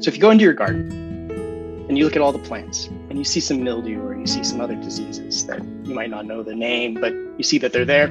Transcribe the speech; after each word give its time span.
So 0.00 0.08
if 0.08 0.14
you 0.14 0.20
go 0.22 0.30
into 0.30 0.44
your 0.44 0.54
garden 0.54 0.90
and 1.90 1.98
you 1.98 2.04
look 2.04 2.16
at 2.16 2.22
all 2.22 2.32
the 2.32 2.38
plants 2.38 2.86
and 3.10 3.18
you 3.18 3.24
see 3.24 3.40
some 3.40 3.62
mildew 3.62 4.00
or 4.00 4.18
you 4.18 4.26
see 4.26 4.42
some 4.42 4.58
other 4.58 4.74
diseases 4.76 5.44
that 5.44 5.62
you 5.84 5.94
might 5.94 6.08
not 6.08 6.24
know 6.24 6.42
the 6.42 6.54
name, 6.54 6.94
but 6.94 7.12
you 7.12 7.42
see 7.42 7.58
that 7.58 7.74
they're 7.74 7.84
there, 7.84 8.08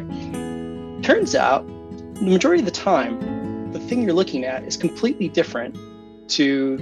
turns 1.01 1.33
out 1.33 1.65
the 2.13 2.25
majority 2.25 2.61
of 2.61 2.65
the 2.65 2.71
time, 2.71 3.71
the 3.71 3.79
thing 3.79 4.03
you're 4.03 4.13
looking 4.13 4.45
at 4.45 4.63
is 4.65 4.77
completely 4.77 5.29
different 5.29 5.75
to 6.29 6.77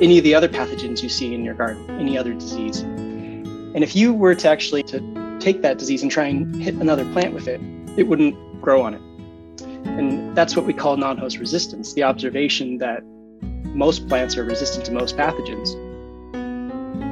any 0.00 0.18
of 0.18 0.22
the 0.22 0.32
other 0.32 0.48
pathogens 0.48 1.02
you 1.02 1.08
see 1.08 1.34
in 1.34 1.44
your 1.44 1.54
garden, 1.54 1.90
any 1.98 2.16
other 2.16 2.32
disease. 2.32 2.82
And 2.82 3.82
if 3.82 3.96
you 3.96 4.14
were 4.14 4.36
to 4.36 4.48
actually 4.48 4.84
to 4.84 5.38
take 5.40 5.62
that 5.62 5.78
disease 5.78 6.02
and 6.02 6.10
try 6.10 6.26
and 6.26 6.54
hit 6.54 6.76
another 6.76 7.04
plant 7.12 7.34
with 7.34 7.48
it, 7.48 7.60
it 7.98 8.06
wouldn't 8.06 8.36
grow 8.60 8.80
on 8.80 8.94
it. 8.94 9.02
And 9.86 10.36
that's 10.36 10.54
what 10.54 10.66
we 10.66 10.72
call 10.72 10.96
non-host 10.96 11.38
resistance, 11.38 11.94
the 11.94 12.04
observation 12.04 12.78
that 12.78 13.02
most 13.74 14.08
plants 14.08 14.36
are 14.36 14.44
resistant 14.44 14.84
to 14.86 14.92
most 14.92 15.16
pathogens. 15.16 15.74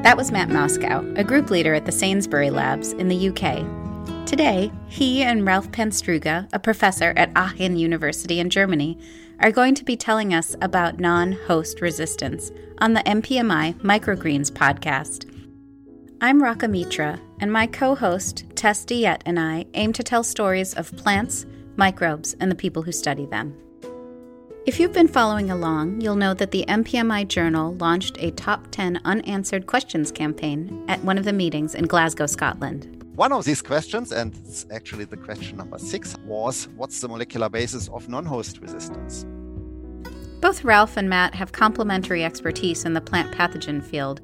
That 0.02 0.16
was 0.16 0.30
Matt 0.30 0.48
Moscou, 0.48 1.18
a 1.18 1.24
group 1.24 1.50
leader 1.50 1.74
at 1.74 1.86
the 1.86 1.92
Sainsbury 1.92 2.50
Labs 2.50 2.92
in 2.92 3.08
the 3.08 3.28
UK. 3.28 4.26
Today, 4.26 4.70
he 4.88 5.22
and 5.22 5.46
Ralph 5.46 5.70
Panstruga, 5.70 6.48
a 6.52 6.58
professor 6.58 7.12
at 7.16 7.30
Aachen 7.34 7.76
University 7.76 8.40
in 8.40 8.50
Germany, 8.50 8.98
are 9.40 9.50
going 9.50 9.74
to 9.74 9.84
be 9.84 9.96
telling 9.96 10.34
us 10.34 10.54
about 10.60 11.00
non 11.00 11.32
host 11.32 11.80
resistance 11.80 12.50
on 12.78 12.92
the 12.92 13.00
MPMI 13.00 13.74
Microgreens 13.80 14.50
podcast. 14.50 15.32
I'm 16.20 16.42
Raka 16.42 16.68
Mitra, 16.68 17.20
and 17.40 17.52
my 17.52 17.66
co 17.66 17.94
host, 17.94 18.44
Tess 18.54 18.84
Diet, 18.84 19.22
and 19.24 19.38
I 19.38 19.66
aim 19.74 19.92
to 19.94 20.02
tell 20.02 20.24
stories 20.24 20.74
of 20.74 20.96
plants, 20.96 21.46
microbes, 21.76 22.34
and 22.40 22.50
the 22.50 22.56
people 22.56 22.82
who 22.82 22.92
study 22.92 23.26
them. 23.26 23.56
If 24.68 24.78
you've 24.78 24.92
been 24.92 25.08
following 25.08 25.50
along, 25.50 26.02
you'll 26.02 26.14
know 26.14 26.34
that 26.34 26.50
the 26.50 26.66
MPMI 26.68 27.26
Journal 27.26 27.74
launched 27.76 28.18
a 28.20 28.32
top 28.32 28.70
10 28.70 29.00
unanswered 29.06 29.66
questions 29.66 30.12
campaign 30.12 30.84
at 30.88 31.02
one 31.02 31.16
of 31.16 31.24
the 31.24 31.32
meetings 31.32 31.74
in 31.74 31.86
Glasgow, 31.86 32.26
Scotland. 32.26 33.02
One 33.16 33.32
of 33.32 33.46
these 33.46 33.62
questions, 33.62 34.12
and 34.12 34.36
it's 34.44 34.66
actually 34.70 35.06
the 35.06 35.16
question 35.16 35.56
number 35.56 35.78
six, 35.78 36.18
was 36.26 36.68
what's 36.76 37.00
the 37.00 37.08
molecular 37.08 37.48
basis 37.48 37.88
of 37.88 38.10
non 38.10 38.26
host 38.26 38.58
resistance? 38.58 39.24
Both 40.42 40.62
Ralph 40.64 40.98
and 40.98 41.08
Matt 41.08 41.34
have 41.34 41.52
complementary 41.52 42.22
expertise 42.22 42.84
in 42.84 42.92
the 42.92 43.00
plant 43.00 43.34
pathogen 43.34 43.82
field. 43.82 44.20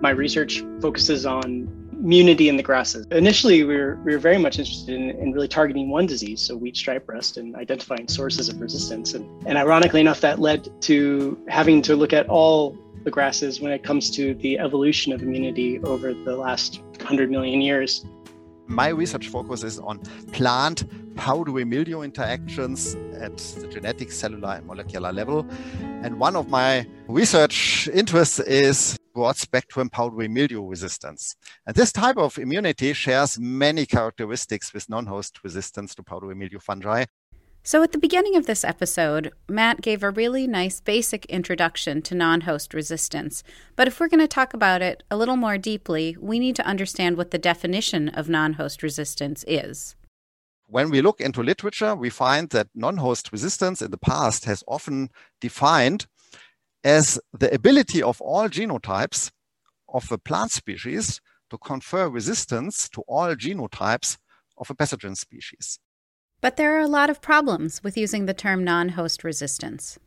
My 0.00 0.10
research 0.10 0.64
focuses 0.80 1.26
on 1.26 1.68
immunity 1.98 2.48
in 2.48 2.56
the 2.56 2.62
grasses. 2.62 3.06
Initially, 3.10 3.64
we 3.64 3.76
were, 3.76 3.98
we 4.04 4.12
were 4.12 4.18
very 4.18 4.38
much 4.38 4.58
interested 4.58 4.94
in, 4.94 5.10
in 5.10 5.32
really 5.32 5.48
targeting 5.48 5.90
one 5.90 6.06
disease, 6.06 6.40
so 6.40 6.56
wheat 6.56 6.76
stripe 6.76 7.08
rust, 7.08 7.36
and 7.36 7.56
identifying 7.56 8.08
sources 8.08 8.48
of 8.48 8.60
resistance. 8.60 9.14
And, 9.14 9.26
and 9.46 9.58
ironically 9.58 10.00
enough, 10.00 10.20
that 10.20 10.38
led 10.38 10.68
to 10.82 11.38
having 11.48 11.82
to 11.82 11.96
look 11.96 12.12
at 12.12 12.28
all 12.28 12.76
the 13.04 13.10
grasses 13.10 13.60
when 13.60 13.72
it 13.72 13.82
comes 13.82 14.10
to 14.10 14.34
the 14.34 14.58
evolution 14.58 15.12
of 15.12 15.22
immunity 15.22 15.78
over 15.80 16.14
the 16.14 16.36
last 16.36 16.80
100 16.98 17.30
million 17.30 17.60
years. 17.60 18.04
My 18.66 18.88
research 18.88 19.28
focus 19.28 19.62
is 19.62 19.78
on 19.78 19.98
plant 20.32 20.84
powdery 21.16 21.64
mildew 21.64 22.02
interactions 22.02 22.94
at 23.14 23.36
the 23.38 23.66
genetic, 23.66 24.12
cellular, 24.12 24.54
and 24.56 24.66
molecular 24.66 25.12
level. 25.12 25.46
And 26.02 26.20
one 26.20 26.36
of 26.36 26.48
my 26.48 26.86
research 27.08 27.88
interests 27.92 28.38
is 28.40 28.98
broad 29.18 29.36
spectrum 29.36 29.90
powdery 29.90 30.28
mildew 30.28 30.64
resistance. 30.64 31.34
And 31.66 31.74
this 31.74 31.90
type 31.90 32.16
of 32.16 32.38
immunity 32.38 32.92
shares 32.92 33.36
many 33.36 33.84
characteristics 33.84 34.72
with 34.72 34.88
non-host 34.88 35.42
resistance 35.42 35.92
to 35.96 36.04
powdery 36.04 36.36
mildew 36.36 36.60
fungi. 36.60 37.06
So, 37.64 37.82
at 37.82 37.90
the 37.90 37.98
beginning 37.98 38.36
of 38.36 38.46
this 38.46 38.62
episode, 38.62 39.32
Matt 39.48 39.80
gave 39.80 40.04
a 40.04 40.10
really 40.10 40.46
nice 40.46 40.80
basic 40.80 41.24
introduction 41.26 42.00
to 42.02 42.14
non 42.14 42.42
host 42.42 42.72
resistance. 42.72 43.42
But 43.74 43.88
if 43.88 43.98
we're 43.98 44.06
going 44.06 44.20
to 44.20 44.28
talk 44.28 44.54
about 44.54 44.82
it 44.82 45.02
a 45.10 45.16
little 45.16 45.36
more 45.36 45.58
deeply, 45.58 46.16
we 46.20 46.38
need 46.38 46.54
to 46.54 46.66
understand 46.66 47.16
what 47.16 47.32
the 47.32 47.38
definition 47.38 48.08
of 48.10 48.28
non 48.28 48.52
host 48.52 48.84
resistance 48.84 49.44
is. 49.48 49.96
When 50.68 50.90
we 50.90 51.02
look 51.02 51.20
into 51.20 51.42
literature, 51.42 51.96
we 51.96 52.08
find 52.08 52.50
that 52.50 52.68
non 52.72 52.98
host 52.98 53.32
resistance 53.32 53.82
in 53.82 53.90
the 53.90 53.98
past 53.98 54.44
has 54.44 54.62
often 54.68 55.10
defined 55.40 56.06
as 56.88 57.20
the 57.38 57.52
ability 57.54 58.02
of 58.02 58.18
all 58.22 58.48
genotypes 58.48 59.30
of 59.90 60.10
a 60.10 60.16
plant 60.16 60.50
species 60.50 61.20
to 61.50 61.58
confer 61.58 62.08
resistance 62.08 62.88
to 62.88 63.02
all 63.02 63.34
genotypes 63.34 64.16
of 64.56 64.70
a 64.70 64.74
pathogen 64.74 65.14
species. 65.14 65.78
But 66.40 66.56
there 66.56 66.74
are 66.76 66.80
a 66.80 66.96
lot 66.98 67.10
of 67.10 67.20
problems 67.20 67.82
with 67.84 67.98
using 67.98 68.24
the 68.24 68.32
term 68.34 68.64
non 68.64 68.90
host 68.90 69.22
resistance. 69.22 69.98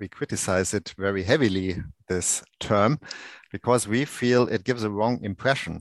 We 0.00 0.08
criticize 0.08 0.74
it 0.74 0.94
very 0.98 1.22
heavily, 1.22 1.82
this 2.08 2.42
term, 2.60 3.00
because 3.50 3.88
we 3.88 4.04
feel 4.04 4.48
it 4.48 4.64
gives 4.64 4.84
a 4.84 4.90
wrong 4.90 5.20
impression. 5.22 5.76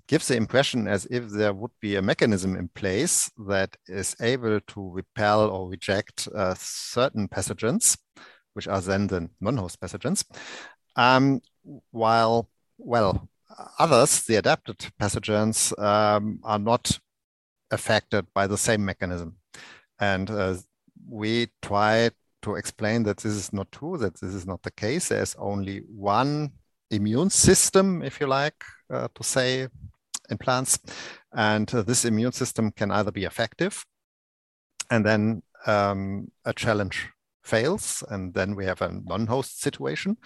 It 0.00 0.06
gives 0.08 0.26
the 0.28 0.36
impression 0.36 0.88
as 0.88 1.06
if 1.06 1.28
there 1.30 1.54
would 1.54 1.74
be 1.80 1.94
a 1.96 2.02
mechanism 2.02 2.56
in 2.56 2.68
place 2.74 3.30
that 3.46 3.76
is 3.86 4.16
able 4.20 4.60
to 4.60 4.90
repel 4.92 5.48
or 5.48 5.70
reject 5.70 6.28
uh, 6.34 6.54
certain 6.58 7.28
pathogens 7.28 7.96
which 8.54 8.68
are 8.68 8.80
then 8.80 9.06
the 9.06 9.28
non-host 9.40 9.80
pathogens, 9.80 10.24
um, 10.96 11.40
while, 11.90 12.48
well, 12.78 13.28
others, 13.78 14.22
the 14.22 14.36
adapted 14.36 14.78
pathogens, 15.00 15.78
um, 15.78 16.40
are 16.42 16.58
not 16.58 16.98
affected 17.70 18.26
by 18.34 18.46
the 18.46 18.58
same 18.58 18.84
mechanism. 18.84 19.36
And 19.98 20.30
uh, 20.30 20.56
we 21.08 21.48
try 21.62 22.10
to 22.42 22.54
explain 22.54 23.02
that 23.04 23.18
this 23.18 23.32
is 23.32 23.52
not 23.52 23.70
true, 23.72 23.96
that 23.98 24.20
this 24.20 24.34
is 24.34 24.46
not 24.46 24.62
the 24.62 24.70
case. 24.70 25.08
There's 25.08 25.34
only 25.38 25.78
one 25.88 26.52
immune 26.90 27.30
system, 27.30 28.02
if 28.02 28.20
you 28.20 28.26
like, 28.26 28.62
uh, 28.92 29.08
to 29.14 29.24
say 29.24 29.68
in 30.30 30.38
plants. 30.38 30.78
And 31.32 31.72
uh, 31.74 31.82
this 31.82 32.04
immune 32.04 32.32
system 32.32 32.70
can 32.70 32.90
either 32.90 33.10
be 33.10 33.24
effective 33.24 33.84
and 34.90 35.04
then 35.04 35.42
um, 35.66 36.30
a 36.44 36.52
challenge 36.52 37.08
fails, 37.44 38.02
and 38.08 38.34
then 38.34 38.54
we 38.54 38.64
have 38.64 38.82
a 38.82 38.92
non-host 39.04 39.60
situation. 39.60 40.16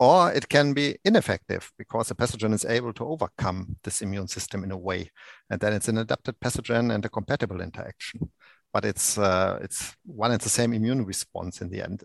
Or 0.00 0.32
it 0.32 0.48
can 0.48 0.74
be 0.74 0.98
ineffective 1.04 1.72
because 1.76 2.08
the 2.08 2.14
pathogen 2.14 2.54
is 2.54 2.64
able 2.64 2.92
to 2.94 3.04
overcome 3.04 3.76
this 3.82 4.00
immune 4.00 4.28
system 4.28 4.62
in 4.62 4.70
a 4.70 4.76
way, 4.76 5.10
and 5.50 5.60
then 5.60 5.72
it's 5.72 5.88
an 5.88 5.98
adapted 5.98 6.38
pathogen 6.40 6.94
and 6.94 7.04
a 7.04 7.08
compatible 7.08 7.60
interaction. 7.60 8.30
But 8.72 8.84
it's 8.84 9.18
uh, 9.18 9.58
it's 9.60 9.96
one 10.04 10.30
and 10.30 10.40
the 10.40 10.48
same 10.48 10.72
immune 10.72 11.04
response 11.04 11.60
in 11.60 11.70
the 11.70 11.82
end. 11.82 12.04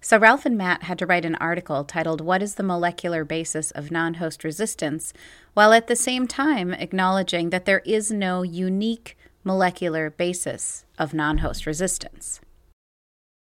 So, 0.00 0.18
Ralph 0.18 0.44
and 0.44 0.58
Matt 0.58 0.82
had 0.82 0.98
to 0.98 1.06
write 1.06 1.24
an 1.24 1.36
article 1.36 1.84
titled, 1.84 2.20
What 2.20 2.42
is 2.42 2.56
the 2.56 2.64
Molecular 2.64 3.24
Basis 3.24 3.70
of 3.70 3.92
Non 3.92 4.14
Host 4.14 4.42
Resistance? 4.42 5.12
while 5.54 5.72
at 5.72 5.86
the 5.86 5.96
same 5.96 6.26
time 6.26 6.72
acknowledging 6.72 7.50
that 7.50 7.66
there 7.66 7.82
is 7.84 8.10
no 8.10 8.42
unique 8.42 9.16
molecular 9.44 10.10
basis 10.10 10.84
of 10.98 11.12
non 11.12 11.38
host 11.38 11.66
resistance 11.66 12.40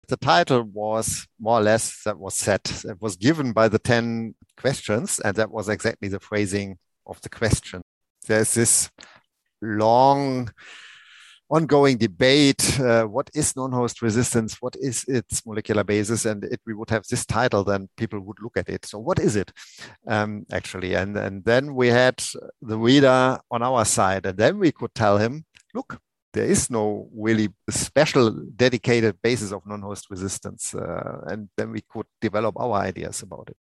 the 0.08 0.16
title 0.16 0.62
was 0.62 1.26
more 1.38 1.58
or 1.58 1.62
less 1.62 2.02
that 2.04 2.18
was 2.18 2.34
set 2.34 2.84
it 2.84 3.00
was 3.00 3.16
given 3.16 3.52
by 3.52 3.68
the 3.68 3.78
10 3.78 4.34
questions 4.56 5.20
and 5.20 5.36
that 5.36 5.50
was 5.50 5.68
exactly 5.68 6.08
the 6.08 6.20
phrasing 6.20 6.78
of 7.06 7.20
the 7.20 7.28
question. 7.28 7.82
There's 8.26 8.54
this 8.54 8.90
long 9.60 10.50
ongoing 11.50 11.98
debate 11.98 12.80
uh, 12.80 13.04
what 13.04 13.30
is 13.34 13.54
non-host 13.54 14.02
resistance? 14.02 14.56
What 14.60 14.76
is 14.76 15.04
its 15.04 15.44
molecular 15.46 15.84
basis? 15.84 16.24
And 16.24 16.44
if 16.44 16.58
we 16.66 16.74
would 16.74 16.90
have 16.90 17.06
this 17.06 17.26
title 17.26 17.64
then 17.64 17.88
people 17.96 18.20
would 18.20 18.38
look 18.42 18.56
at 18.56 18.68
it. 18.68 18.86
So 18.86 18.98
what 18.98 19.18
is 19.18 19.36
it 19.36 19.52
um, 20.06 20.46
actually? 20.50 20.94
And 20.94 21.16
and 21.16 21.44
then 21.44 21.74
we 21.74 21.88
had 21.88 22.22
the 22.62 22.78
reader 22.78 23.38
on 23.50 23.62
our 23.62 23.84
side 23.84 24.26
and 24.26 24.38
then 24.38 24.58
we 24.58 24.72
could 24.72 24.94
tell 24.94 25.18
him 25.18 25.44
look 25.74 25.98
there 26.34 26.44
is 26.44 26.68
no 26.68 27.08
really 27.16 27.48
special 27.70 28.30
dedicated 28.56 29.16
basis 29.22 29.52
of 29.52 29.66
non-host 29.66 30.10
resistance 30.10 30.74
uh, 30.74 31.20
and 31.28 31.48
then 31.56 31.70
we 31.70 31.80
could 31.88 32.06
develop 32.20 32.58
our 32.58 32.74
ideas 32.74 33.22
about 33.22 33.48
it. 33.48 33.56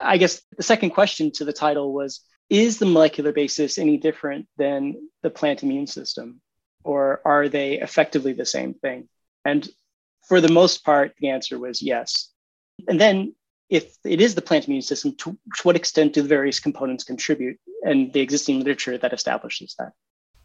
I 0.00 0.16
guess 0.16 0.42
the 0.56 0.62
second 0.62 0.90
question 0.90 1.30
to 1.32 1.44
the 1.44 1.52
title 1.52 1.92
was 1.92 2.20
is 2.50 2.78
the 2.78 2.86
molecular 2.86 3.32
basis 3.32 3.78
any 3.78 3.96
different 3.96 4.46
than 4.56 5.08
the 5.22 5.30
plant 5.30 5.62
immune 5.62 5.86
system? 5.86 6.40
Or 6.82 7.20
are 7.24 7.48
they 7.48 7.80
effectively 7.80 8.32
the 8.32 8.44
same 8.44 8.74
thing? 8.74 9.08
And 9.44 9.68
for 10.28 10.40
the 10.40 10.52
most 10.52 10.84
part 10.84 11.12
the 11.18 11.28
answer 11.28 11.58
was 11.58 11.82
yes. 11.82 12.30
And 12.88 13.00
then 13.00 13.34
if 13.68 13.96
it 14.04 14.20
is 14.20 14.34
the 14.34 14.42
plant 14.42 14.66
immune 14.66 14.82
system 14.82 15.14
to, 15.16 15.32
to 15.56 15.62
what 15.62 15.76
extent 15.76 16.14
do 16.14 16.22
the 16.22 16.28
various 16.28 16.60
components 16.60 17.04
contribute 17.04 17.58
and 17.82 18.12
the 18.12 18.20
existing 18.20 18.58
literature 18.58 18.96
that 18.98 19.12
establishes 19.12 19.74
that 19.78 19.92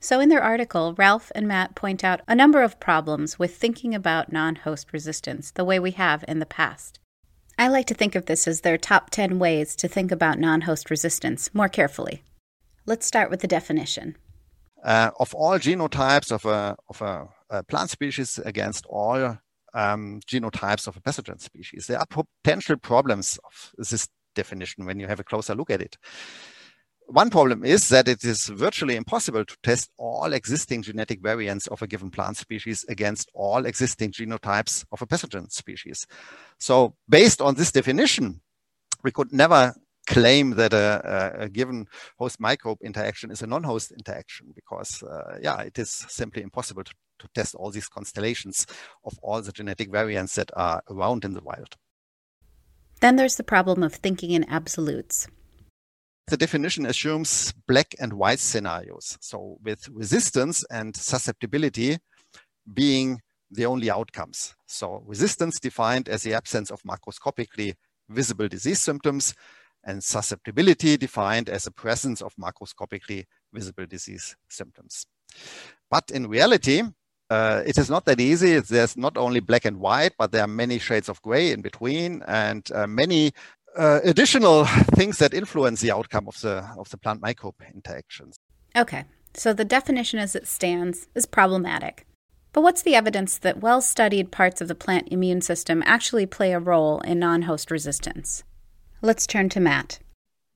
so, 0.01 0.19
in 0.19 0.30
their 0.30 0.42
article, 0.42 0.94
Ralph 0.94 1.31
and 1.36 1.48
Matt 1.48 1.75
point 1.75 2.04
out 2.04 2.22
a 2.28 2.36
number 2.36 2.62
of 2.62 2.80
problems 2.80 3.38
with 3.38 3.57
thinking 3.57 3.94
about 3.94 4.31
non 4.31 4.56
host 4.56 4.94
resistance 4.94 5.51
the 5.51 5.66
way 5.66 5.80
we 5.80 5.92
have 5.92 6.24
in 6.28 6.40
the 6.40 6.46
past. 6.46 7.00
I 7.57 7.68
like 7.68 7.88
to 7.88 7.94
think 7.94 8.16
of 8.16 8.25
this 8.25 8.48
as 8.48 8.62
their 8.62 8.78
top 8.78 9.10
10 9.10 9.38
ways 9.38 9.75
to 9.75 9.90
think 9.90 10.12
about 10.12 10.40
non 10.40 10.62
host 10.62 10.90
resistance 10.90 11.54
more 11.54 11.68
carefully. 11.68 12.24
Let's 12.86 13.06
start 13.06 13.30
with 13.30 13.42
the 13.42 13.48
definition. 13.48 14.16
Uh, 14.81 15.12
of 15.19 15.36
all 15.36 15.60
genotypes 15.60 16.31
of 16.31 16.46
a, 16.46 16.78
of 16.88 17.01
a, 17.01 17.28
a, 17.50 17.63
plant 17.63 17.90
species 17.90 18.40
against 18.46 18.86
all 18.86 19.38
um, 19.74 20.22
genotypes 20.25 20.88
of 20.88 20.96
a 20.96 21.01
pathogen 21.01 21.42
species. 21.42 21.88
There 21.88 22.00
are 22.00 22.06
potential 22.06 22.78
problems 22.78 23.38
of 23.44 23.74
this 23.78 24.07
definition 24.36 24.86
when 24.86 24.98
you 24.98 25.07
have 25.07 25.19
a 25.19 25.25
closer 25.25 25.54
look 25.54 25.69
at 25.69 25.81
it. 25.81 25.98
One 27.11 27.31
problem 27.31 27.65
is 27.65 27.89
that 27.89 28.07
it 28.07 28.23
is 28.23 28.50
virtually 28.50 28.95
impossible 28.95 29.44
to 29.44 29.57
test 29.63 29.89
all 29.97 30.31
existing 30.31 30.83
genetic 30.83 31.21
variants 31.23 31.65
of 31.65 31.81
a 31.81 31.88
given 31.88 32.11
plant 32.11 32.38
species 32.38 32.85
against 32.88 33.31
all 33.33 33.65
existing 33.65 34.11
genotypes 34.11 34.85
of 34.91 35.01
a 35.01 35.07
pathogen 35.07 35.51
species. 35.51 36.06
So 36.59 36.94
based 37.09 37.41
on 37.41 37.56
this 37.56 37.71
definition, 37.71 38.41
we 39.03 39.09
could 39.11 39.33
never 39.33 39.73
claim 40.06 40.51
that 40.51 40.71
a, 40.71 41.38
a, 41.39 41.50
given 41.50 41.88
host 42.19 42.39
microbe 42.39 42.77
interaction 42.83 43.31
is 43.31 43.41
a 43.41 43.47
non-host 43.47 43.91
interaction 43.91 44.53
because 44.53 45.01
uh, 45.03 45.38
yeah 45.41 45.62
it 45.62 45.77
is 45.77 45.89
simply 45.89 46.41
impossible 46.41 46.83
to, 46.83 46.94
to 47.19 47.27
test 47.35 47.53
all 47.55 47.69
these 47.69 47.88
constellations 47.88 48.65
of 49.03 49.17
all 49.21 49.39
the 49.41 49.51
genetic 49.51 49.91
variants 49.91 50.33
that 50.33 50.50
are 50.55 50.81
around 50.89 51.25
in 51.25 51.33
the 51.33 51.44
wild 51.44 51.75
then 53.01 53.17
there's 53.17 53.35
the 53.35 53.44
problem 53.44 53.83
of 53.83 53.94
thinking 53.94 54.31
in 54.31 54.50
absolutes 54.50 55.27
the 56.29 56.37
definition 56.37 56.85
assumes 56.85 57.53
black 57.67 57.95
and 57.99 58.13
white 58.13 58.39
scenarios 58.39 59.17
so 59.21 59.57
with 59.63 59.87
resistance 59.89 60.63
and 60.71 60.95
susceptibility 60.95 61.97
being 62.73 63.19
the 63.51 63.65
only 63.65 63.89
outcomes 63.89 64.55
so 64.67 65.03
resistance 65.05 65.59
defined 65.59 66.07
as 66.07 66.23
the 66.23 66.33
absence 66.33 66.69
of 66.71 66.81
macroscopically 66.83 67.73
visible 68.09 68.47
disease 68.47 68.79
symptoms 68.79 69.33
and 69.83 70.03
susceptibility 70.03 70.97
defined 70.97 71.49
as 71.49 71.63
the 71.63 71.71
presence 71.71 72.21
of 72.21 72.35
macroscopically 72.35 73.25
visible 73.53 73.85
disease 73.85 74.35
symptoms. 74.49 75.05
But 75.89 76.11
in 76.11 76.27
reality, 76.27 76.83
uh, 77.29 77.63
it 77.65 77.77
is 77.77 77.89
not 77.89 78.05
that 78.05 78.19
easy. 78.19 78.59
There's 78.59 78.97
not 78.97 79.17
only 79.17 79.39
black 79.39 79.65
and 79.65 79.79
white, 79.79 80.13
but 80.17 80.31
there 80.31 80.43
are 80.43 80.47
many 80.47 80.79
shades 80.79 81.09
of 81.09 81.21
gray 81.21 81.51
in 81.51 81.61
between 81.61 82.23
and 82.27 82.69
uh, 82.73 82.87
many 82.87 83.31
uh, 83.79 84.01
additional 84.03 84.65
things 84.95 85.17
that 85.17 85.33
influence 85.33 85.81
the 85.81 85.91
outcome 85.91 86.27
of 86.27 86.39
the, 86.41 86.69
of 86.77 86.89
the 86.89 86.97
plant 86.97 87.21
microbe 87.21 87.55
interactions. 87.73 88.35
Okay, 88.75 89.05
so 89.33 89.53
the 89.53 89.65
definition 89.65 90.19
as 90.19 90.35
it 90.35 90.47
stands 90.47 91.07
is 91.15 91.25
problematic. 91.25 92.05
But 92.51 92.61
what's 92.61 92.81
the 92.81 92.95
evidence 92.95 93.37
that 93.37 93.61
well 93.61 93.81
studied 93.81 94.31
parts 94.31 94.59
of 94.59 94.67
the 94.67 94.75
plant 94.75 95.07
immune 95.11 95.41
system 95.41 95.83
actually 95.85 96.25
play 96.25 96.51
a 96.51 96.59
role 96.59 96.99
in 97.01 97.19
non 97.19 97.43
host 97.43 97.71
resistance? 97.71 98.43
Let's 99.01 99.25
turn 99.25 99.49
to 99.49 99.59
Matt. 99.59 99.99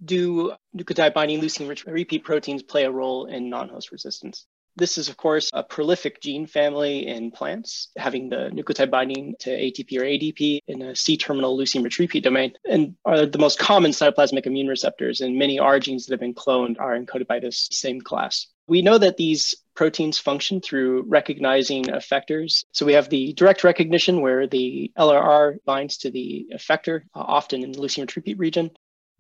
Do 0.04 0.54
nucleotide 0.76 1.14
binding 1.14 1.40
leucine 1.40 1.70
rich 1.70 1.86
repeat 1.86 2.24
proteins 2.24 2.62
play 2.62 2.84
a 2.84 2.92
role 2.92 3.26
in 3.26 3.50
non 3.50 3.70
host 3.70 3.92
resistance? 3.92 4.46
This 4.76 4.98
is, 4.98 5.08
of 5.08 5.18
course, 5.18 5.52
a 5.54 5.64
prolific 5.64 6.20
gene 6.20 6.48
family 6.48 7.06
in 7.06 7.30
plants, 7.30 7.90
having 7.96 8.30
the 8.30 8.50
nucleotide 8.52 8.90
binding 8.90 9.36
to 9.40 9.50
ATP 9.52 10.00
or 10.00 10.04
ADP 10.04 10.60
in 10.68 10.82
a 10.82 10.96
C 10.96 11.16
terminal 11.16 11.56
leucine 11.56 11.84
rich 11.84 12.00
repeat 12.00 12.24
domain, 12.24 12.54
and 12.68 12.96
are 13.06 13.26
the 13.28 13.38
most 13.38 13.60
common 13.60 13.92
cytoplasmic 13.92 14.48
immune 14.48 14.68
receptors. 14.68 15.22
And 15.22 15.38
many 15.38 15.60
R 15.60 15.80
genes 15.80 16.06
that 16.06 16.14
have 16.14 16.20
been 16.20 16.34
cloned 16.34 16.80
are 16.80 16.98
encoded 16.98 17.28
by 17.28 17.40
this 17.40 17.68
same 17.72 18.02
class. 18.02 18.48
We 18.68 18.82
know 18.82 18.98
that 18.98 19.18
these 19.18 19.54
proteins 19.76 20.18
function 20.18 20.62
through 20.62 21.04
recognizing 21.08 21.86
effectors. 21.86 22.64
So 22.72 22.86
we 22.86 22.94
have 22.94 23.10
the 23.10 23.34
direct 23.34 23.64
recognition 23.64 24.22
where 24.22 24.48
the 24.48 24.92
LRR 24.98 25.58
binds 25.66 25.98
to 25.98 26.12
the 26.12 26.48
effector, 26.54 27.02
uh, 27.14 27.20
often 27.20 27.64
in 27.64 27.74
the 27.74 27.80
leucine 27.80 28.14
repeat 28.16 28.38
region. 28.38 28.72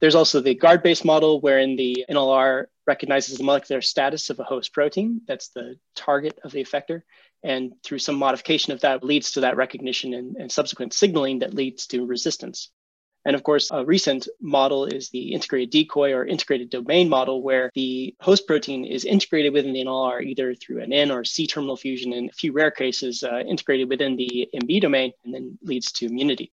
There's 0.03 0.15
also 0.15 0.41
the 0.41 0.53
guard 0.53 0.83
based 0.83 1.05
model 1.05 1.39
wherein 1.39 1.77
the 1.77 2.05
NLR 2.09 2.65
recognizes 2.85 3.37
the 3.37 3.45
molecular 3.45 3.79
status 3.79 4.29
of 4.29 4.37
a 4.37 4.43
host 4.43 4.73
protein. 4.73 5.21
That's 5.29 5.47
the 5.47 5.77
target 5.95 6.37
of 6.43 6.51
the 6.51 6.61
effector. 6.61 7.03
And 7.41 7.71
through 7.85 7.99
some 7.99 8.17
modification 8.17 8.73
of 8.73 8.81
that 8.81 9.01
leads 9.01 9.31
to 9.31 9.39
that 9.39 9.55
recognition 9.55 10.13
and, 10.13 10.35
and 10.35 10.51
subsequent 10.51 10.91
signaling 10.91 11.39
that 11.39 11.53
leads 11.53 11.87
to 11.87 12.05
resistance. 12.05 12.69
And 13.23 13.33
of 13.33 13.43
course, 13.43 13.71
a 13.71 13.85
recent 13.85 14.27
model 14.41 14.83
is 14.83 15.07
the 15.07 15.31
integrated 15.31 15.69
decoy 15.69 16.11
or 16.11 16.25
integrated 16.25 16.69
domain 16.69 17.07
model, 17.07 17.41
where 17.41 17.71
the 17.73 18.13
host 18.19 18.45
protein 18.45 18.83
is 18.83 19.05
integrated 19.05 19.53
within 19.53 19.71
the 19.71 19.85
NLR 19.85 20.21
either 20.21 20.53
through 20.53 20.81
an 20.81 20.91
N 20.91 21.11
or 21.11 21.23
C 21.23 21.47
terminal 21.47 21.77
fusion, 21.77 22.11
in 22.11 22.27
a 22.27 22.33
few 22.33 22.51
rare 22.51 22.71
cases, 22.71 23.23
uh, 23.23 23.39
integrated 23.47 23.87
within 23.87 24.17
the 24.17 24.49
NB 24.53 24.81
domain, 24.81 25.13
and 25.23 25.33
then 25.33 25.57
leads 25.63 25.93
to 25.93 26.07
immunity. 26.07 26.51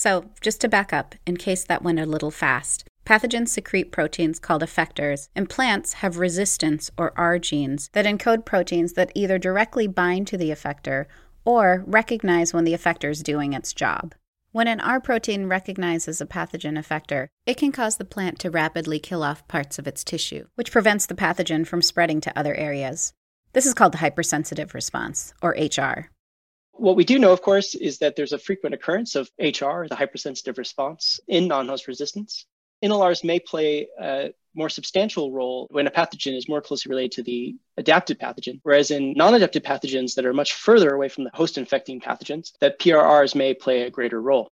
So, 0.00 0.30
just 0.40 0.62
to 0.62 0.68
back 0.70 0.94
up, 0.94 1.14
in 1.26 1.36
case 1.36 1.62
that 1.64 1.82
went 1.82 2.00
a 2.00 2.06
little 2.06 2.30
fast, 2.30 2.84
pathogens 3.04 3.48
secrete 3.48 3.92
proteins 3.92 4.38
called 4.38 4.62
effectors, 4.62 5.28
and 5.36 5.46
plants 5.46 5.92
have 6.00 6.16
resistance 6.16 6.90
or 6.96 7.12
R 7.18 7.38
genes 7.38 7.90
that 7.92 8.06
encode 8.06 8.46
proteins 8.46 8.94
that 8.94 9.12
either 9.14 9.36
directly 9.36 9.86
bind 9.86 10.26
to 10.28 10.38
the 10.38 10.48
effector 10.48 11.04
or 11.44 11.84
recognize 11.86 12.54
when 12.54 12.64
the 12.64 12.72
effector 12.72 13.10
is 13.10 13.22
doing 13.22 13.52
its 13.52 13.74
job. 13.74 14.14
When 14.52 14.68
an 14.68 14.80
R 14.80 15.02
protein 15.02 15.48
recognizes 15.48 16.22
a 16.22 16.26
pathogen 16.26 16.78
effector, 16.78 17.26
it 17.44 17.58
can 17.58 17.70
cause 17.70 17.98
the 17.98 18.06
plant 18.06 18.38
to 18.38 18.50
rapidly 18.50 19.00
kill 19.00 19.22
off 19.22 19.46
parts 19.48 19.78
of 19.78 19.86
its 19.86 20.02
tissue, 20.02 20.46
which 20.54 20.72
prevents 20.72 21.04
the 21.04 21.14
pathogen 21.14 21.66
from 21.66 21.82
spreading 21.82 22.22
to 22.22 22.38
other 22.38 22.54
areas. 22.54 23.12
This 23.52 23.66
is 23.66 23.74
called 23.74 23.92
the 23.92 23.98
hypersensitive 23.98 24.72
response, 24.72 25.34
or 25.42 25.50
HR. 25.50 26.08
What 26.80 26.96
we 26.96 27.04
do 27.04 27.18
know, 27.18 27.30
of 27.30 27.42
course, 27.42 27.74
is 27.74 27.98
that 27.98 28.16
there's 28.16 28.32
a 28.32 28.38
frequent 28.38 28.74
occurrence 28.74 29.14
of 29.14 29.30
HR, 29.38 29.84
the 29.86 29.96
hypersensitive 29.96 30.56
response, 30.56 31.20
in 31.28 31.46
non 31.46 31.68
host 31.68 31.86
resistance. 31.86 32.46
NLRs 32.82 33.22
may 33.22 33.38
play 33.38 33.86
a 34.00 34.32
more 34.54 34.70
substantial 34.70 35.30
role 35.30 35.68
when 35.70 35.86
a 35.86 35.90
pathogen 35.90 36.34
is 36.34 36.48
more 36.48 36.62
closely 36.62 36.88
related 36.88 37.12
to 37.12 37.22
the 37.22 37.54
adapted 37.76 38.18
pathogen, 38.18 38.60
whereas 38.62 38.90
in 38.90 39.12
non-adapted 39.12 39.62
pathogens 39.62 40.14
that 40.14 40.24
are 40.24 40.32
much 40.32 40.54
further 40.54 40.94
away 40.94 41.10
from 41.10 41.24
the 41.24 41.30
host 41.34 41.58
infecting 41.58 42.00
pathogens, 42.00 42.52
that 42.60 42.78
PRRs 42.78 43.34
may 43.34 43.52
play 43.52 43.82
a 43.82 43.90
greater 43.90 44.22
role. 44.22 44.48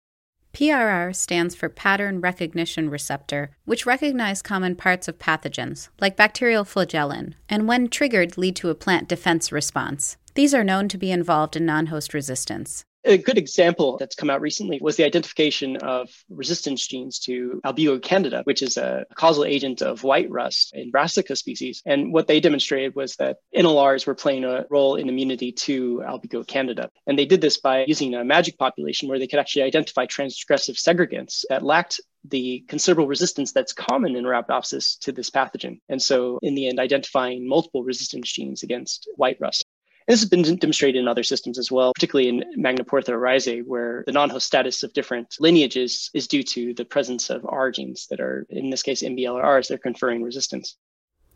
PRR 0.54 1.14
stands 1.14 1.56
for 1.56 1.68
Pattern 1.68 2.22
Recognition 2.22 2.90
Receptor, 2.90 3.52
which 3.66 3.86
recognize 3.86 4.42
common 4.42 4.78
parts 4.78 5.10
of 5.10 5.20
pathogens, 5.20 5.90
like 6.00 6.16
bacterial 6.16 6.64
flagellin, 6.64 7.36
and 7.50 7.68
when 7.68 7.90
triggered 7.90 8.38
lead 8.38 8.56
to 8.56 8.70
a 8.70 8.76
plant 8.76 9.10
defense 9.10 9.52
response. 9.52 10.16
These 10.36 10.56
are 10.56 10.64
known 10.64 10.88
to 10.90 10.98
be 10.98 11.12
involved 11.12 11.56
in 11.56 11.66
non 11.66 11.88
host 11.88 12.14
resistance. 12.14 12.86
A 13.06 13.18
good 13.18 13.38
example 13.38 13.98
that's 13.98 14.16
come 14.16 14.30
out 14.30 14.40
recently 14.40 14.80
was 14.82 14.96
the 14.96 15.04
identification 15.04 15.76
of 15.78 16.10
resistance 16.30 16.88
genes 16.88 17.20
to 17.20 17.60
Albugo 17.66 18.02
candida, 18.02 18.42
which 18.46 18.62
is 18.62 18.78
a 18.78 19.06
causal 19.16 19.44
agent 19.44 19.82
of 19.82 20.04
white 20.04 20.32
rust 20.32 20.72
in 20.74 20.90
Brassica 20.90 21.36
species. 21.36 21.82
And 21.86 22.14
what 22.14 22.28
they 22.28 22.40
demonstrated 22.40 22.96
was 22.96 23.18
that 23.18 23.40
NLRs 23.54 24.08
were 24.08 24.16
playing 24.16 24.46
a 24.46 24.66
role 24.70 24.96
in 24.96 25.10
immunity 25.10 25.52
to 25.52 26.02
Albugo 26.08 26.48
candida. 26.48 26.90
And 27.06 27.20
they 27.20 27.26
did 27.26 27.42
this 27.42 27.58
by 27.60 27.84
using 27.86 28.16
a 28.16 28.24
MAGIC 28.24 28.58
population 28.58 29.10
where 29.10 29.20
they 29.20 29.28
could 29.28 29.40
actually 29.40 29.64
identify 29.64 30.06
transgressive 30.06 30.78
segregants 30.78 31.44
that 31.50 31.62
lacked 31.62 32.00
the 32.24 32.64
considerable 32.70 33.08
resistance 33.08 33.52
that's 33.52 33.74
common 33.74 34.16
in 34.16 34.24
Arabidopsis 34.24 34.98
to 35.00 35.12
this 35.12 35.30
pathogen. 35.30 35.80
And 35.90 36.02
so, 36.02 36.40
in 36.42 36.56
the 36.56 36.70
end, 36.70 36.80
identifying 36.80 37.48
multiple 37.48 37.84
resistance 37.84 38.32
genes 38.32 38.64
against 38.64 39.10
white 39.18 39.38
rust. 39.42 39.66
This 40.08 40.20
has 40.20 40.30
been 40.30 40.44
demonstrated 40.58 41.00
in 41.00 41.08
other 41.08 41.24
systems 41.24 41.58
as 41.58 41.72
well, 41.72 41.94
particularly 41.94 42.30
in 42.30 42.44
Magnaporthe 42.58 43.08
oryzae, 43.08 43.66
where 43.66 44.04
the 44.06 44.12
non-host 44.12 44.46
status 44.46 44.84
of 44.84 44.94
different 44.94 45.36
lineages 45.40 46.10
is 46.14 46.28
due 46.28 46.44
to 46.44 46.74
the 46.74 46.86
presence 46.86 47.30
of 47.30 47.46
R 47.48 47.72
genes 47.72 48.08
that 48.08 48.20
are, 48.20 48.46
in 48.50 48.70
this 48.70 48.84
case, 48.84 49.02
MBLRs, 49.02 49.68
they're 49.68 49.78
conferring 49.78 50.22
resistance. 50.22 50.76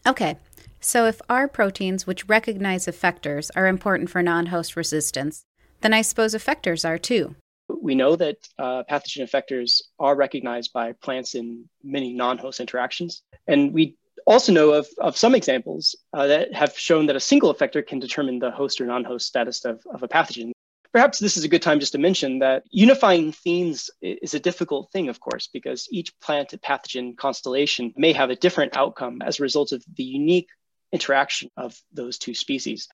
Okay, 0.05 0.37
so 0.79 1.05
if 1.05 1.21
R 1.29 1.47
proteins, 1.47 2.05
which 2.05 2.27
recognize 2.27 2.85
effectors, 2.85 3.49
are 3.55 3.67
important 3.67 4.09
for 4.09 4.21
non-host 4.21 4.75
resistance, 4.75 5.45
then 5.81 5.93
I 5.93 6.01
suppose 6.01 6.33
effectors 6.33 6.87
are 6.87 6.97
too. 6.97 7.35
We 7.69 7.95
know 7.95 8.15
that 8.15 8.37
uh, 8.57 8.83
pathogen 8.89 9.27
effectors 9.27 9.81
are 9.99 10.15
recognized 10.15 10.71
by 10.73 10.93
plants 10.93 11.35
in 11.35 11.65
many 11.83 12.13
non-host 12.13 12.59
interactions, 12.59 13.23
and 13.47 13.73
we 13.73 13.95
also 14.27 14.51
know 14.51 14.73
of, 14.73 14.87
of 14.99 15.17
some 15.17 15.33
examples 15.33 15.95
uh, 16.13 16.27
that 16.27 16.53
have 16.53 16.77
shown 16.77 17.05
that 17.07 17.15
a 17.15 17.19
single 17.19 17.53
effector 17.53 17.85
can 17.85 17.99
determine 17.99 18.39
the 18.39 18.51
host 18.51 18.79
or 18.81 18.85
non-host 18.85 19.25
status 19.25 19.63
of, 19.65 19.81
of 19.91 20.03
a 20.03 20.07
pathogen. 20.07 20.51
Perhaps 20.91 21.19
this 21.19 21.37
is 21.37 21.43
a 21.43 21.47
good 21.47 21.61
time 21.61 21.79
just 21.79 21.93
to 21.93 21.97
mention 21.97 22.39
that 22.39 22.63
unifying 22.69 23.31
themes 23.31 23.89
is 24.01 24.33
a 24.33 24.39
difficult 24.39 24.91
thing, 24.91 25.09
of 25.09 25.19
course, 25.19 25.47
because 25.47 25.87
each 25.91 26.17
plant 26.19 26.53
pathogen 26.61 27.15
constellation 27.15 27.93
may 27.97 28.13
have 28.13 28.29
a 28.29 28.35
different 28.35 28.75
outcome 28.75 29.21
as 29.21 29.39
a 29.39 29.43
result 29.43 29.71
of 29.71 29.83
the 29.95 30.03
unique 30.03 30.49
interaction 30.91 31.49
of 31.57 31.79
those 31.93 32.17
two 32.17 32.33
species. 32.33 32.87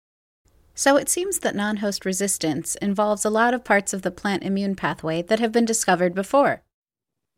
So 0.75 0.97
it 0.97 1.07
seems 1.07 1.39
that 1.39 1.55
non 1.55 1.77
host 1.77 2.03
resistance 2.03 2.75
involves 2.75 3.25
a 3.25 3.29
lot 3.29 3.53
of 3.53 3.63
parts 3.63 3.93
of 3.93 4.01
the 4.01 4.11
plant 4.11 4.43
immune 4.43 4.75
pathway 4.75 5.21
that 5.21 5.39
have 5.39 5.51
been 5.51 5.65
discovered 5.65 6.15
before. 6.15 6.63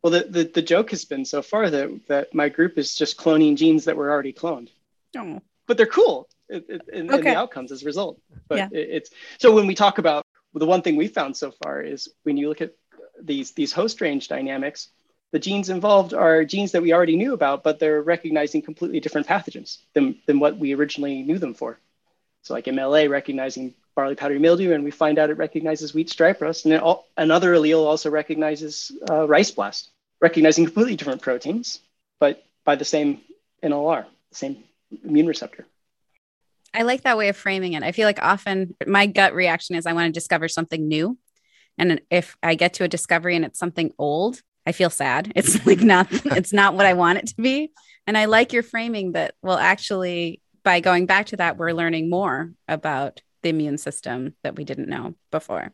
Well, 0.06 0.22
the, 0.22 0.28
the, 0.30 0.44
the, 0.44 0.62
joke 0.62 0.90
has 0.90 1.04
been 1.04 1.24
so 1.24 1.42
far 1.42 1.68
that, 1.68 2.06
that 2.06 2.32
my 2.32 2.48
group 2.48 2.78
is 2.78 2.94
just 2.94 3.16
cloning 3.16 3.56
genes 3.56 3.86
that 3.86 3.96
were 3.96 4.08
already 4.08 4.32
cloned. 4.32 4.68
Oh. 5.16 5.42
But 5.66 5.76
they're 5.76 5.86
cool 5.86 6.28
in, 6.48 6.62
in, 6.92 7.10
okay. 7.10 7.16
in 7.16 7.24
the 7.24 7.36
outcomes 7.36 7.72
as 7.72 7.82
a 7.82 7.86
result. 7.86 8.20
But 8.46 8.58
yeah. 8.58 8.68
it, 8.70 8.88
it's 8.88 9.10
so 9.38 9.52
when 9.52 9.66
we 9.66 9.74
talk 9.74 9.98
about 9.98 10.24
well, 10.52 10.60
the 10.60 10.66
one 10.66 10.82
thing 10.82 10.94
we 10.94 11.08
found 11.08 11.36
so 11.36 11.50
far 11.50 11.82
is 11.82 12.06
when 12.22 12.36
you 12.36 12.48
look 12.48 12.60
at 12.60 12.76
these 13.20 13.50
these 13.50 13.72
host 13.72 14.00
range 14.00 14.28
dynamics, 14.28 14.90
the 15.32 15.40
genes 15.40 15.70
involved 15.70 16.14
are 16.14 16.44
genes 16.44 16.70
that 16.70 16.82
we 16.82 16.92
already 16.92 17.16
knew 17.16 17.34
about, 17.34 17.64
but 17.64 17.80
they're 17.80 18.00
recognizing 18.00 18.62
completely 18.62 19.00
different 19.00 19.26
pathogens 19.26 19.78
than, 19.92 20.20
than 20.26 20.38
what 20.38 20.56
we 20.56 20.72
originally 20.72 21.22
knew 21.22 21.40
them 21.40 21.54
for. 21.54 21.80
So 22.42 22.54
like 22.54 22.66
MLA 22.66 23.10
recognizing 23.10 23.74
barley 23.96 24.14
powdery 24.14 24.38
mildew, 24.38 24.72
and 24.72 24.84
we 24.84 24.92
find 24.92 25.18
out 25.18 25.30
it 25.30 25.38
recognizes 25.38 25.94
wheat 25.94 26.10
stripe 26.10 26.40
rust, 26.40 26.64
and 26.64 26.74
all, 26.74 27.08
another 27.16 27.52
allele 27.54 27.84
also 27.84 28.08
recognizes 28.08 28.92
uh, 29.10 29.26
rice 29.26 29.50
blast, 29.50 29.90
recognizing 30.20 30.64
completely 30.64 30.96
different 30.96 31.22
proteins, 31.22 31.80
but 32.20 32.42
by 32.64 32.76
the 32.76 32.84
same 32.84 33.20
NLR, 33.62 34.04
the 34.30 34.36
same 34.36 34.64
immune 35.04 35.26
receptor. 35.26 35.66
I 36.74 36.82
like 36.82 37.02
that 37.02 37.16
way 37.16 37.28
of 37.28 37.36
framing 37.36 37.72
it. 37.72 37.82
I 37.82 37.92
feel 37.92 38.06
like 38.06 38.22
often 38.22 38.74
my 38.86 39.06
gut 39.06 39.34
reaction 39.34 39.76
is 39.76 39.86
I 39.86 39.92
want 39.92 40.06
to 40.06 40.12
discover 40.12 40.48
something 40.48 40.86
new. 40.86 41.18
And 41.78 42.00
if 42.10 42.36
I 42.42 42.54
get 42.54 42.74
to 42.74 42.84
a 42.84 42.88
discovery 42.88 43.36
and 43.36 43.44
it's 43.44 43.58
something 43.58 43.92
old, 43.98 44.40
I 44.66 44.72
feel 44.72 44.90
sad. 44.90 45.32
It's 45.36 45.64
like 45.66 45.80
not 45.80 46.08
it's 46.10 46.52
not 46.52 46.74
what 46.74 46.86
I 46.86 46.94
want 46.94 47.18
it 47.18 47.28
to 47.28 47.40
be. 47.40 47.70
And 48.06 48.16
I 48.16 48.26
like 48.26 48.52
your 48.52 48.62
framing 48.62 49.12
that 49.12 49.34
well 49.42 49.58
actually 49.58 50.40
by 50.64 50.80
going 50.80 51.06
back 51.06 51.26
to 51.26 51.36
that 51.36 51.56
we're 51.56 51.72
learning 51.72 52.10
more 52.10 52.52
about 52.68 53.20
the 53.42 53.50
immune 53.50 53.78
system 53.78 54.34
that 54.42 54.56
we 54.56 54.64
didn't 54.64 54.88
know 54.88 55.14
before. 55.30 55.72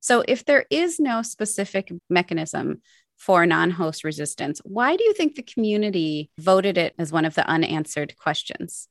So 0.00 0.22
if 0.26 0.44
there 0.44 0.66
is 0.70 1.00
no 1.00 1.22
specific 1.22 1.92
mechanism 2.08 2.82
for 3.20 3.44
non-host 3.44 4.02
resistance, 4.02 4.62
why 4.64 4.96
do 4.96 5.04
you 5.04 5.12
think 5.12 5.34
the 5.34 5.42
community 5.42 6.30
voted 6.38 6.78
it 6.78 6.94
as 6.98 7.12
one 7.12 7.26
of 7.26 7.34
the 7.34 7.46
unanswered 7.46 8.16
questions? 8.16 8.88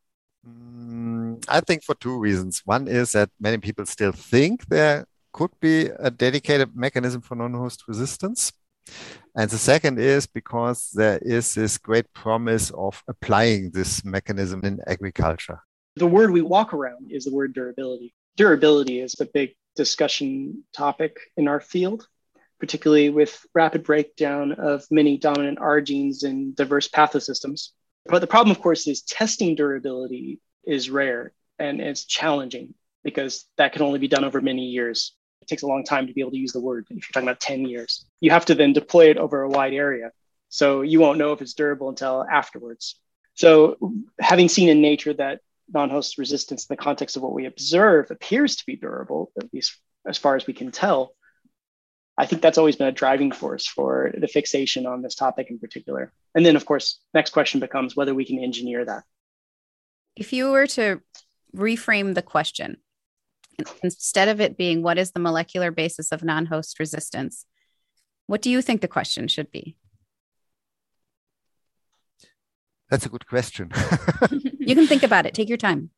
Mm, 0.48 1.44
I 1.50 1.62
think 1.62 1.84
for 1.84 1.96
two 1.96 2.18
reasons. 2.18 2.62
One 2.64 2.88
is 2.88 3.14
that 3.14 3.32
many 3.40 3.58
people 3.58 3.88
still 3.88 4.12
think 4.12 4.68
there 4.68 5.08
could 5.34 5.50
be 5.60 5.90
a 5.98 6.12
dedicated 6.12 6.76
mechanism 6.76 7.22
for 7.22 7.36
non-host 7.36 7.86
resistance. 7.88 8.52
And 9.36 9.50
the 9.50 9.58
second 9.58 10.00
is 10.00 10.28
because 10.28 10.92
there 10.92 11.20
is 11.24 11.56
this 11.56 11.80
great 11.80 12.12
promise 12.14 12.70
of 12.72 13.04
applying 13.08 13.72
this 13.72 14.06
mechanism 14.06 14.62
in 14.64 14.80
agriculture. 14.86 15.60
The 15.96 16.08
word 16.08 16.30
we 16.30 16.42
walk 16.44 16.74
around 16.74 17.12
is 17.12 17.26
the 17.26 17.34
word 17.34 17.54
durability. 17.54 18.14
Durability 18.38 19.00
is 19.00 19.16
a 19.20 19.26
big 19.26 19.56
discussion 19.76 20.64
topic 20.72 21.18
in 21.36 21.48
our 21.48 21.60
field, 21.60 22.08
particularly 22.60 23.10
with 23.10 23.46
rapid 23.54 23.84
breakdown 23.84 24.54
of 24.54 24.86
many 24.92 25.18
dominant 25.18 25.60
R 25.60 25.82
genes 25.82 26.24
in 26.24 26.54
diverse 26.54 26.88
pathosystems. 26.88 27.70
But 28.06 28.20
the 28.20 28.28
problem, 28.28 28.52
of 28.52 28.62
course, 28.62 28.88
is 28.88 29.02
testing 29.02 29.56
durability 29.56 30.40
is 30.66 30.90
rare 30.90 31.34
and 31.58 31.80
it's 31.82 32.06
challenging 32.06 32.74
because 33.04 33.46
that 33.58 33.74
can 33.74 33.82
only 33.82 34.00
be 34.00 34.08
done 34.08 34.24
over 34.24 34.42
many 34.42 34.66
years. 34.66 35.16
It 35.42 35.48
takes 35.48 35.64
a 35.64 35.68
long 35.68 35.84
time 35.84 36.08
to 36.08 36.14
be 36.14 36.22
able 36.22 36.32
to 36.32 36.38
use 36.38 36.52
the 36.52 36.62
word. 36.62 36.88
If 36.90 36.96
you're 36.96 37.14
talking 37.14 37.28
about 37.28 37.40
10 37.40 37.66
years, 37.66 38.06
you 38.20 38.32
have 38.32 38.46
to 38.46 38.56
then 38.56 38.74
deploy 38.74 39.10
it 39.10 39.18
over 39.18 39.42
a 39.42 39.50
wide 39.50 39.74
area. 39.74 40.12
So 40.50 40.82
you 40.82 41.00
won't 41.00 41.18
know 41.18 41.32
if 41.32 41.42
it's 41.42 41.54
durable 41.54 41.90
until 41.90 42.26
afterwards. 42.30 42.96
So, 43.36 43.78
having 44.20 44.50
seen 44.50 44.68
in 44.68 44.82
nature 44.82 45.14
that 45.14 45.40
non 45.72 45.90
host 45.90 46.18
resistance 46.18 46.66
in 46.66 46.76
the 46.76 46.82
context 46.82 47.16
of 47.16 47.22
what 47.22 47.34
we 47.34 47.46
observe 47.46 48.12
appears 48.12 48.58
to 48.58 48.66
be 48.66 48.76
durable, 48.76 49.32
at 49.38 49.54
least 49.54 49.78
as 50.06 50.18
far 50.18 50.36
as 50.36 50.46
we 50.46 50.54
can 50.54 50.72
tell, 50.72 51.14
I 52.20 52.26
think 52.26 52.42
that's 52.42 52.58
always 52.58 52.76
been 52.76 52.88
a 52.88 52.92
driving 52.92 53.32
force 53.32 53.66
for 53.66 54.12
the 54.16 54.28
fixation 54.28 54.86
on 54.86 55.02
this 55.02 55.16
topic 55.16 55.50
in 55.50 55.58
particular. 55.58 56.12
And 56.36 56.46
then, 56.46 56.58
of 56.58 56.66
course, 56.66 57.00
next 57.14 57.32
question 57.32 57.62
becomes 57.62 57.96
whether 57.96 58.14
we 58.14 58.26
can 58.26 58.40
engineer 58.40 58.84
that. 58.84 59.06
If 60.18 60.34
you 60.34 60.52
were 60.52 60.68
to 60.68 61.02
reframe 61.56 62.16
the 62.16 62.22
question, 62.22 62.76
instead 63.82 64.28
of 64.28 64.42
it 64.42 64.58
being 64.58 64.84
what 64.84 64.98
is 64.98 65.12
the 65.12 65.22
molecular 65.22 65.72
basis 65.72 66.12
of 66.12 66.22
non 66.22 66.48
host 66.48 66.78
resistance, 66.78 67.46
what 68.28 68.42
do 68.42 68.50
you 68.50 68.62
think 68.62 68.82
the 68.82 68.90
question 68.90 69.30
should 69.30 69.50
be? 69.50 69.78
That's 72.90 73.06
a 73.06 73.10
good 73.10 73.28
question. 73.28 73.72
you 74.60 74.76
can 74.76 74.88
think 74.88 75.04
about 75.04 75.26
it, 75.26 75.34
take 75.34 75.48
your 75.48 75.58
time. 75.58 75.90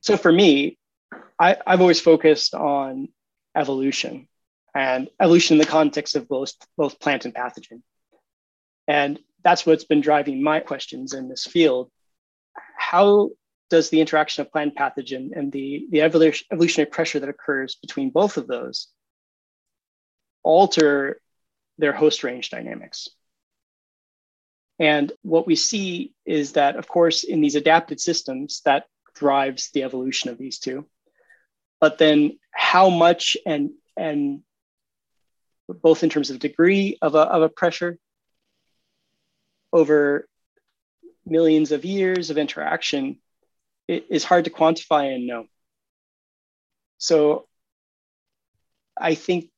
So, 0.00 0.16
for 0.16 0.32
me, 0.32 0.78
I, 1.38 1.58
have 1.66 1.82
always 1.82 2.00
focused 2.00 2.54
on 2.54 3.08
evolution 3.56 4.28
and 4.74 5.08
evolution 5.20 5.54
in 5.54 5.58
the 5.58 5.66
context 5.66 6.16
of 6.16 6.28
both, 6.28 6.54
both 6.76 6.98
plant 6.98 7.24
and 7.24 7.34
pathogen. 7.34 7.82
And 8.88 9.18
that's 9.42 9.64
what's 9.64 9.84
been 9.84 10.00
driving 10.00 10.42
my 10.42 10.60
questions 10.60 11.14
in 11.14 11.28
this 11.28 11.44
field. 11.44 11.90
How 12.76 13.30
does 13.70 13.90
the 13.90 14.00
interaction 14.00 14.42
of 14.42 14.52
plant 14.52 14.74
pathogen 14.74 15.30
and 15.36 15.52
the, 15.52 15.86
the 15.90 16.02
evolutionary 16.02 16.90
pressure 16.90 17.20
that 17.20 17.28
occurs 17.28 17.76
between 17.76 18.10
both 18.10 18.36
of 18.36 18.46
those 18.46 18.88
alter 20.42 21.20
their 21.78 21.92
host 21.92 22.24
range 22.24 22.50
dynamics? 22.50 23.08
And 24.78 25.12
what 25.22 25.46
we 25.46 25.54
see 25.54 26.14
is 26.26 26.52
that, 26.52 26.76
of 26.76 26.88
course, 26.88 27.22
in 27.22 27.40
these 27.40 27.54
adapted 27.54 28.00
systems, 28.00 28.60
that 28.64 28.86
drives 29.14 29.70
the 29.70 29.84
evolution 29.84 30.30
of 30.30 30.38
these 30.38 30.58
two 30.58 30.84
but 31.80 31.98
then 31.98 32.38
how 32.52 32.88
much 32.88 33.36
and 33.46 33.70
and 33.96 34.40
both 35.68 36.02
in 36.02 36.10
terms 36.10 36.30
of 36.30 36.38
degree 36.38 36.98
of 37.00 37.14
a, 37.14 37.20
of 37.20 37.42
a 37.42 37.48
pressure 37.48 37.98
over 39.72 40.28
millions 41.26 41.72
of 41.72 41.84
years 41.84 42.30
of 42.30 42.38
interaction 42.38 43.18
it 43.88 44.06
is 44.10 44.24
hard 44.24 44.44
to 44.44 44.50
quantify 44.50 45.14
and 45.14 45.26
know. 45.26 45.46
So 46.98 47.46
i 48.98 49.14
think 49.14 49.50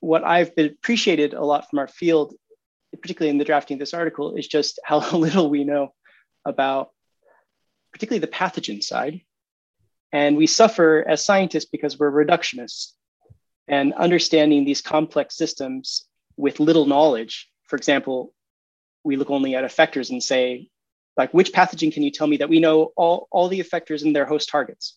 what 0.00 0.24
i've 0.24 0.56
been 0.56 0.66
appreciated 0.66 1.34
a 1.34 1.44
lot 1.44 1.68
from 1.68 1.78
our 1.78 1.88
field 1.88 2.34
particularly 3.02 3.30
in 3.30 3.38
the 3.38 3.44
drafting 3.44 3.74
of 3.76 3.78
this 3.80 3.94
article 3.94 4.36
is 4.36 4.48
just 4.48 4.80
how 4.84 4.98
little 5.16 5.50
we 5.50 5.64
know 5.64 5.92
about 6.44 6.90
particularly 7.92 8.20
the 8.20 8.26
pathogen 8.26 8.82
side 8.82 9.20
and 10.12 10.36
we 10.36 10.46
suffer 10.46 11.04
as 11.06 11.24
scientists 11.24 11.66
because 11.66 11.98
we're 11.98 12.10
reductionists. 12.10 12.92
And 13.68 13.94
understanding 13.94 14.64
these 14.64 14.82
complex 14.82 15.36
systems 15.36 16.06
with 16.36 16.58
little 16.58 16.86
knowledge, 16.86 17.48
for 17.64 17.76
example, 17.76 18.34
we 19.04 19.16
look 19.16 19.30
only 19.30 19.54
at 19.54 19.64
effectors 19.64 20.10
and 20.10 20.22
say, 20.22 20.68
like, 21.16 21.32
which 21.32 21.52
pathogen 21.52 21.92
can 21.92 22.02
you 22.02 22.10
tell 22.10 22.26
me 22.26 22.38
that 22.38 22.48
we 22.48 22.60
know 22.60 22.92
all, 22.96 23.28
all 23.30 23.48
the 23.48 23.60
effectors 23.60 24.02
and 24.02 24.14
their 24.14 24.26
host 24.26 24.48
targets? 24.48 24.96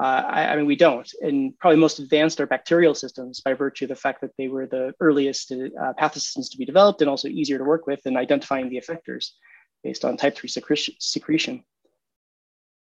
Uh, 0.00 0.22
I, 0.28 0.52
I, 0.52 0.56
mean, 0.56 0.66
we 0.66 0.76
don't. 0.76 1.10
And 1.20 1.58
probably 1.58 1.80
most 1.80 1.98
advanced 1.98 2.40
are 2.40 2.46
bacterial 2.46 2.94
systems 2.94 3.40
by 3.40 3.54
virtue 3.54 3.86
of 3.86 3.88
the 3.88 3.96
fact 3.96 4.20
that 4.20 4.30
they 4.38 4.46
were 4.46 4.66
the 4.66 4.94
earliest 5.00 5.50
uh, 5.50 5.92
pathosystems 6.00 6.52
to 6.52 6.58
be 6.58 6.64
developed 6.64 7.00
and 7.00 7.10
also 7.10 7.26
easier 7.26 7.58
to 7.58 7.64
work 7.64 7.88
with 7.88 8.06
in 8.06 8.16
identifying 8.16 8.68
the 8.68 8.80
effectors 8.80 9.30
based 9.82 10.04
on 10.04 10.16
type 10.16 10.36
3 10.36 10.48
secretion 11.00 11.64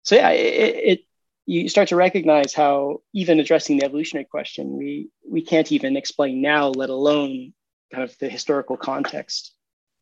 so 0.03 0.15
yeah, 0.15 0.29
it, 0.29 0.75
it 0.75 0.99
you 1.45 1.67
start 1.67 1.89
to 1.89 1.95
recognize 1.95 2.53
how 2.53 3.01
even 3.13 3.39
addressing 3.39 3.77
the 3.77 3.85
evolutionary 3.85 4.25
question, 4.25 4.77
we 4.77 5.09
we 5.27 5.41
can't 5.41 5.71
even 5.71 5.97
explain 5.97 6.41
now, 6.41 6.69
let 6.69 6.89
alone 6.89 7.53
kind 7.91 8.03
of 8.03 8.17
the 8.19 8.29
historical 8.29 8.77
context 8.77 9.53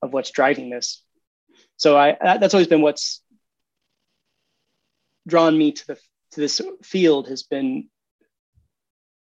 of 0.01 0.13
what's 0.13 0.31
driving 0.31 0.69
this. 0.69 1.03
So 1.77 1.97
I 1.97 2.17
that's 2.21 2.53
always 2.53 2.67
been 2.67 2.81
what's 2.81 3.21
drawn 5.27 5.57
me 5.57 5.71
to 5.71 5.87
the 5.87 5.95
to 6.31 6.39
this 6.39 6.61
field 6.83 7.27
has 7.27 7.43
been, 7.43 7.89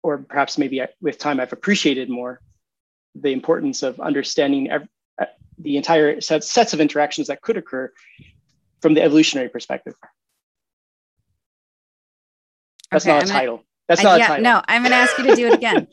or 0.02 0.20
perhaps 0.20 0.58
maybe 0.58 0.82
with 1.02 1.18
time 1.18 1.40
I've 1.40 1.54
appreciated 1.54 2.10
more 2.10 2.40
the 3.16 3.32
importance 3.32 3.84
of 3.84 4.00
understanding 4.00 4.72
every, 4.72 4.88
the 5.60 5.78
entire 5.78 6.20
set, 6.22 6.44
sets 6.44 6.74
of 6.74 6.82
interactions 6.82 7.28
that 7.28 7.42
could 7.42 7.58
occur 7.58 7.92
from 8.82 8.94
the 8.94 9.02
evolutionary 9.02 9.50
perspective. 9.50 9.96
That's 12.94 13.06
okay, 13.06 13.14
not 13.14 13.24
a 13.24 13.26
I'm 13.26 13.40
title. 13.40 13.66
That's 13.88 14.04
not 14.04 14.20
yeah, 14.20 14.26
a 14.26 14.28
title. 14.28 14.44
No, 14.44 14.62
I'm 14.68 14.82
going 14.82 14.92
to 14.92 14.98
ask 14.98 15.18
you 15.18 15.26
to 15.26 15.36
do 15.36 15.48
it 15.48 15.54
again. 15.54 15.88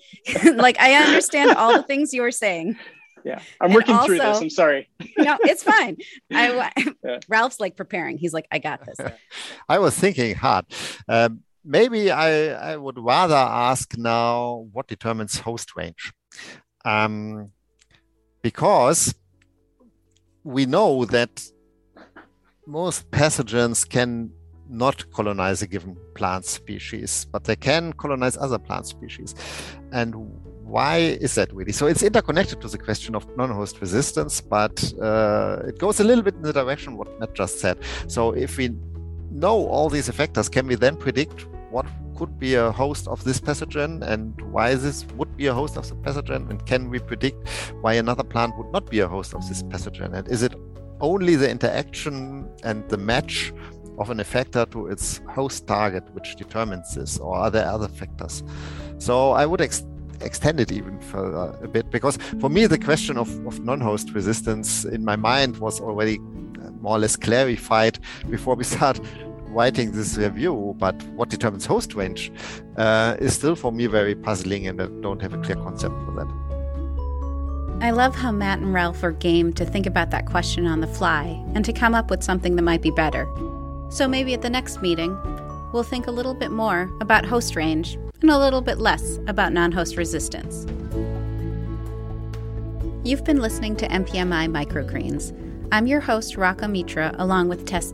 like 0.57 0.78
I 0.80 0.95
understand 0.95 1.52
all 1.52 1.73
the 1.73 1.83
things 1.83 2.12
you 2.12 2.23
were 2.23 2.30
saying. 2.30 2.76
Yeah, 3.25 3.40
I'm 3.61 3.75
working 3.75 3.95
also, 3.95 4.07
through 4.07 4.19
this. 4.19 4.40
I'm 4.40 4.50
sorry. 4.50 4.88
no, 5.19 5.37
it's 5.42 5.62
fine. 5.62 5.99
I 6.33 6.73
yeah. 7.04 7.19
Ralph's 7.28 7.61
like 7.61 7.76
preparing. 7.76 8.16
He's 8.16 8.33
like, 8.33 8.47
I 8.50 8.59
got 8.59 8.80
this. 8.87 8.97
I 9.69 9.78
was 9.78 9.95
thinking 9.95 10.35
hard. 10.35 10.64
Um, 11.07 11.40
maybe 11.62 12.11
I, 12.11 12.73
I 12.73 12.76
would 12.76 12.99
rather 12.99 13.35
ask 13.35 13.97
now 13.99 14.66
what 14.73 14.88
determines 14.88 15.38
host 15.38 15.76
range, 15.76 16.12
um, 16.87 17.50
because 18.40 19.14
we 20.42 20.64
know 20.64 21.04
that 21.04 21.45
most 22.66 23.11
pathogens 23.11 23.87
can 23.87 24.33
not 24.71 25.11
colonize 25.12 25.62
a 25.62 25.67
given 25.67 25.97
plant 26.15 26.45
species, 26.45 27.27
but 27.33 27.45
they 27.45 27.57
can 27.57 27.93
colonize 27.95 28.37
other 28.37 28.59
plant 28.59 28.87
species. 28.87 29.35
And 29.93 30.15
why 30.62 30.99
is 30.99 31.35
that 31.35 31.53
really? 31.53 31.73
So 31.73 31.87
it's 31.89 32.03
interconnected 32.03 32.61
to 32.61 32.69
the 32.69 32.79
question 32.79 33.17
of 33.17 33.27
non-host 33.37 33.81
resistance, 33.81 34.41
but 34.41 34.93
uh, 35.00 35.62
it 35.67 35.79
goes 35.79 35.99
a 35.99 36.05
little 36.05 36.23
bit 36.23 36.35
in 36.35 36.43
the 36.43 36.53
direction 36.53 36.97
what 36.97 37.19
Matt 37.19 37.35
just 37.35 37.59
said. 37.59 37.79
So 38.07 38.31
if 38.33 38.57
we 38.57 38.71
know 39.33 39.67
all 39.67 39.89
these 39.89 40.09
effectors, 40.09 40.50
can 40.50 40.67
we 40.69 40.77
then 40.77 40.97
predict 40.97 41.47
what 41.71 41.87
could 42.17 42.39
be 42.39 42.55
a 42.55 42.71
host 42.71 43.09
of 43.09 43.25
this 43.25 43.41
pathogen 43.41 44.03
and 44.03 44.41
why 44.53 44.75
this 44.75 45.07
would 45.17 45.37
be 45.37 45.47
a 45.47 45.55
host 45.55 45.77
of 45.77 45.89
the 45.89 45.97
pathogen? 45.97 46.49
And 46.50 46.65
can 46.67 46.89
we 46.89 47.00
predict 47.00 47.49
why 47.81 47.95
another 47.95 48.23
plant 48.23 48.57
would 48.57 48.71
not 48.71 48.89
be 48.89 49.00
a 49.00 49.09
host 49.09 49.35
of 49.35 49.49
this 49.49 49.62
pathogen? 49.65 50.15
And 50.15 50.29
is 50.29 50.43
it 50.43 50.55
only 51.00 51.35
the 51.35 51.50
interaction 51.50 52.49
and 52.62 52.89
the 52.89 52.97
match 52.97 53.53
of 54.00 54.09
an 54.09 54.19
effector 54.19 54.69
to 54.71 54.87
its 54.87 55.21
host 55.28 55.66
target, 55.66 56.02
which 56.14 56.35
determines 56.37 56.95
this, 56.95 57.19
or 57.19 57.37
are 57.37 57.50
there 57.50 57.66
other 57.66 57.87
factors? 57.87 58.42
So 58.99 59.33
I 59.33 59.45
would 59.45 59.61
ex- 59.61 59.85
extend 60.23 60.59
it 60.59 60.73
even 60.73 60.99
further 61.00 61.54
a 61.62 61.69
bit 61.69 61.90
because 61.90 62.16
for 62.40 62.49
me 62.49 62.66
the 62.66 62.78
question 62.78 63.16
of, 63.16 63.28
of 63.47 63.61
non-host 63.61 64.11
resistance 64.12 64.85
in 64.85 65.04
my 65.04 65.16
mind 65.16 65.59
was 65.59 65.80
already 65.80 66.19
uh, 66.19 66.71
more 66.83 66.97
or 66.97 66.99
less 66.99 67.16
clarified 67.16 67.99
before 68.28 68.54
we 68.54 68.64
start 68.76 69.00
writing 69.47 69.92
this 69.92 70.16
review 70.19 70.75
but 70.78 71.02
what 71.14 71.30
determines 71.30 71.64
host 71.64 71.95
range 71.95 72.30
uh, 72.76 73.16
is 73.19 73.35
still 73.35 73.57
for 73.57 73.73
me 73.73 73.87
very 73.87 74.14
puzzling 74.14 74.66
and 74.66 74.80
i 74.80 74.87
don't 75.00 75.23
have 75.23 75.33
a 75.33 75.38
clear 75.38 75.57
concept 75.57 75.95
for 76.04 76.12
that 76.12 76.28
i 77.83 77.90
love 77.90 78.14
how 78.14 78.30
matt 78.30 78.59
and 78.59 78.75
ralph 78.75 79.02
are 79.02 79.12
game 79.12 79.54
to 79.54 79.64
think 79.64 79.87
about 79.87 80.11
that 80.11 80.26
question 80.26 80.66
on 80.66 80.80
the 80.80 80.87
fly 80.87 81.42
and 81.54 81.64
to 81.64 81.73
come 81.73 81.95
up 81.95 82.11
with 82.11 82.23
something 82.23 82.57
that 82.57 82.62
might 82.62 82.83
be 82.83 82.90
better 82.90 83.26
so 83.90 84.09
maybe 84.09 84.35
at 84.35 84.42
the 84.42 84.50
next 84.50 84.80
meeting 84.80 85.16
we'll 85.73 85.82
think 85.82 86.06
a 86.06 86.11
little 86.11 86.35
bit 86.35 86.50
more 86.50 86.90
about 87.00 87.25
host 87.25 87.56
range 87.56 87.99
and 88.23 88.30
a 88.30 88.38
little 88.38 88.61
bit 88.61 88.78
less 88.78 89.18
about 89.26 89.52
non 89.52 89.73
host 89.73 89.97
resistance. 89.97 90.66
You've 93.02 93.25
been 93.25 93.40
listening 93.40 93.76
to 93.76 93.88
MPMI 93.88 94.49
Microgreens. 94.50 95.35
I'm 95.73 95.87
your 95.87 96.00
host, 96.00 96.37
Raka 96.37 96.68
Mitra, 96.68 97.14
along 97.18 97.49
with 97.49 97.64
Tess. 97.64 97.90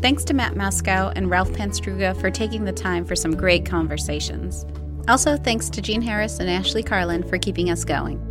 Thanks 0.00 0.24
to 0.24 0.34
Matt 0.34 0.54
Moscou 0.54 1.12
and 1.14 1.28
Ralph 1.28 1.50
Panstruga 1.50 2.18
for 2.20 2.30
taking 2.30 2.64
the 2.64 2.72
time 2.72 3.04
for 3.04 3.16
some 3.16 3.36
great 3.36 3.66
conversations. 3.66 4.64
Also, 5.08 5.36
thanks 5.36 5.68
to 5.70 5.82
Jean 5.82 6.02
Harris 6.02 6.38
and 6.38 6.48
Ashley 6.48 6.82
Carlin 6.82 7.22
for 7.22 7.36
keeping 7.36 7.70
us 7.70 7.84
going. 7.84 8.27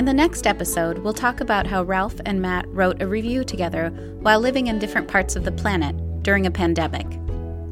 In 0.00 0.06
the 0.06 0.14
next 0.14 0.46
episode, 0.46 0.96
we'll 1.00 1.12
talk 1.12 1.42
about 1.42 1.66
how 1.66 1.82
Ralph 1.82 2.14
and 2.24 2.40
Matt 2.40 2.66
wrote 2.68 3.02
a 3.02 3.06
review 3.06 3.44
together 3.44 3.90
while 4.20 4.40
living 4.40 4.68
in 4.68 4.78
different 4.78 5.06
parts 5.06 5.36
of 5.36 5.44
the 5.44 5.52
planet 5.52 5.94
during 6.22 6.46
a 6.46 6.50
pandemic. 6.50 7.06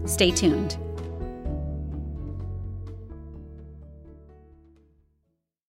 Stay 0.04 0.30
tuned. 0.30 0.76